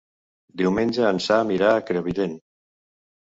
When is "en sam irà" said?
1.09-1.69